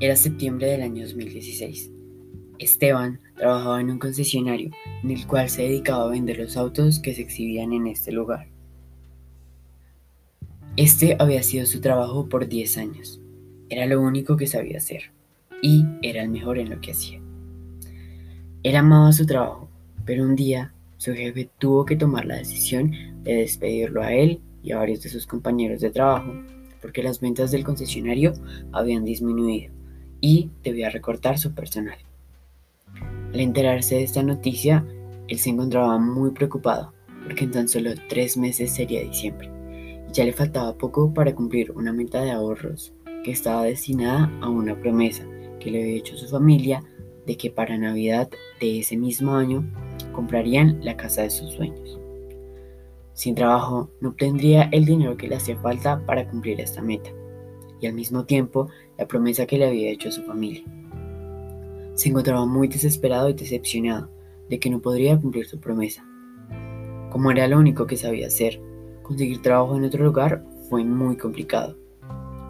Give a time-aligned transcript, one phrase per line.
[0.00, 1.90] Era septiembre del año 2016.
[2.60, 4.70] Esteban trabajaba en un concesionario
[5.02, 8.46] en el cual se dedicaba a vender los autos que se exhibían en este lugar.
[10.76, 13.20] Este había sido su trabajo por 10 años.
[13.70, 15.10] Era lo único que sabía hacer
[15.62, 17.20] y era el mejor en lo que hacía.
[18.62, 19.68] Él amaba su trabajo,
[20.04, 22.92] pero un día su jefe tuvo que tomar la decisión
[23.24, 26.34] de despedirlo a él y a varios de sus compañeros de trabajo
[26.80, 28.32] porque las ventas del concesionario
[28.70, 29.77] habían disminuido
[30.20, 31.98] y debía recortar su personal.
[33.32, 34.84] Al enterarse de esta noticia,
[35.28, 39.50] él se encontraba muy preocupado porque en tan solo tres meses sería diciembre
[40.08, 44.48] y ya le faltaba poco para cumplir una meta de ahorros que estaba destinada a
[44.48, 45.24] una promesa
[45.60, 46.82] que le había hecho su familia
[47.26, 49.64] de que para Navidad de ese mismo año
[50.12, 51.98] comprarían la casa de sus sueños.
[53.12, 57.10] Sin trabajo no obtendría el dinero que le hacía falta para cumplir esta meta
[57.80, 60.62] y al mismo tiempo la promesa que le había hecho a su familia.
[61.94, 64.10] Se encontraba muy desesperado y decepcionado
[64.48, 66.04] de que no podría cumplir su promesa.
[67.10, 68.60] Como era lo único que sabía hacer,
[69.02, 71.76] conseguir trabajo en otro lugar fue muy complicado.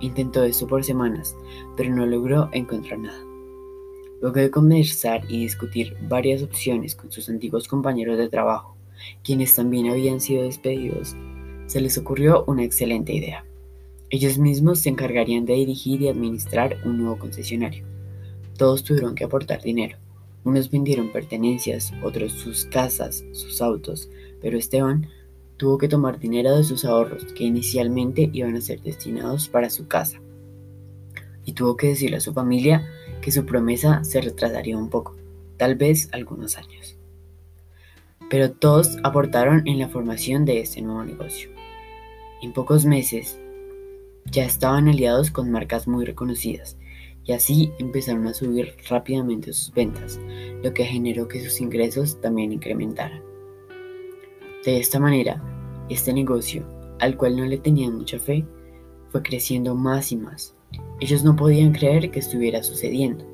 [0.00, 1.36] Intentó esto por semanas,
[1.76, 3.22] pero no logró encontrar nada.
[4.20, 8.76] Luego de conversar y discutir varias opciones con sus antiguos compañeros de trabajo,
[9.22, 11.16] quienes también habían sido despedidos,
[11.66, 13.47] se les ocurrió una excelente idea.
[14.10, 17.84] Ellos mismos se encargarían de dirigir y administrar un nuevo concesionario.
[18.56, 19.98] Todos tuvieron que aportar dinero.
[20.44, 24.08] Unos vendieron pertenencias, otros sus casas, sus autos,
[24.40, 25.08] pero Esteban
[25.58, 29.88] tuvo que tomar dinero de sus ahorros que inicialmente iban a ser destinados para su
[29.88, 30.18] casa.
[31.44, 32.88] Y tuvo que decirle a su familia
[33.20, 35.16] que su promesa se retrasaría un poco,
[35.58, 36.96] tal vez algunos años.
[38.30, 41.50] Pero todos aportaron en la formación de este nuevo negocio.
[42.40, 43.38] En pocos meses,
[44.30, 46.76] ya estaban aliados con marcas muy reconocidas
[47.24, 50.18] y así empezaron a subir rápidamente sus ventas,
[50.62, 53.22] lo que generó que sus ingresos también incrementaran.
[54.64, 55.42] De esta manera,
[55.90, 56.66] este negocio,
[57.00, 58.46] al cual no le tenían mucha fe,
[59.10, 60.54] fue creciendo más y más.
[61.00, 63.24] Ellos no podían creer que estuviera sucediendo.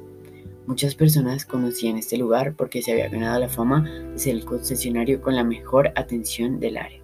[0.66, 5.20] Muchas personas conocían este lugar porque se había ganado la fama de ser el concesionario
[5.20, 7.00] con la mejor atención del área,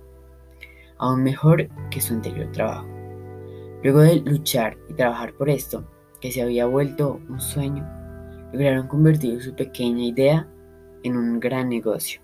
[0.98, 2.99] aún mejor que su anterior trabajo.
[3.82, 5.84] Luego de luchar y trabajar por esto,
[6.20, 7.88] que se había vuelto un sueño,
[8.52, 10.48] lograron convertir su pequeña idea
[11.02, 12.20] en un gran negocio,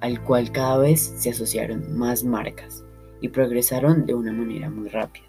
[0.00, 2.84] al cual cada vez se asociaron más marcas
[3.20, 5.26] y progresaron de una manera muy rápida.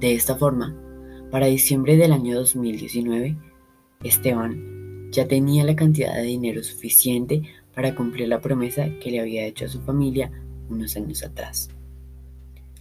[0.00, 0.76] De esta forma,
[1.30, 3.36] para diciembre del año 2019,
[4.02, 7.42] Esteban ya tenía la cantidad de dinero suficiente
[7.74, 10.30] para cumplir la promesa que le había hecho a su familia
[10.68, 11.70] unos años atrás.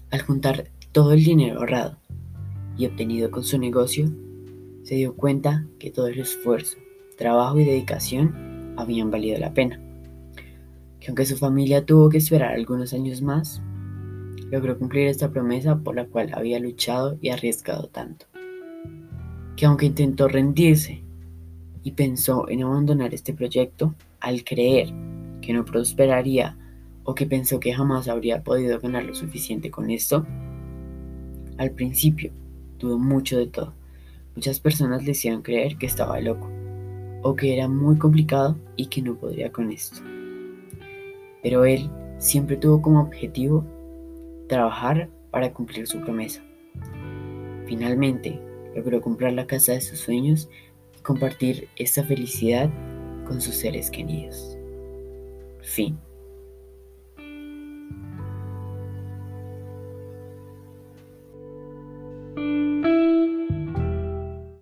[0.10, 1.98] Al juntar todo el dinero ahorrado
[2.78, 4.12] y obtenido con su negocio,
[4.84, 6.78] se dio cuenta que todo el esfuerzo,
[7.18, 9.80] trabajo y dedicación habían valido la pena.
[11.00, 13.62] Que aunque su familia tuvo que esperar algunos años más,
[14.52, 18.26] logró cumplir esta promesa por la cual había luchado y arriesgado tanto.
[19.56, 21.04] Que aunque intentó rendirse
[21.84, 24.94] y pensó en abandonar este proyecto, al creer
[25.42, 26.58] que no prosperaría
[27.04, 30.26] o que pensó que jamás habría podido ganar lo suficiente con esto,
[31.58, 32.32] al principio,
[32.80, 33.74] dudó mucho de todo.
[34.36, 36.50] Muchas personas le hicieron creer que estaba loco,
[37.22, 40.02] o que era muy complicado y que no podría con esto.
[41.44, 43.66] Pero él siempre tuvo como objetivo
[44.48, 46.44] trabajar para cumplir su promesa.
[47.66, 48.40] Finalmente,
[48.76, 50.50] logró comprar la casa de sus sueños
[50.98, 52.70] y compartir esta felicidad
[53.28, 54.58] con sus seres queridos.
[55.62, 55.98] Fin.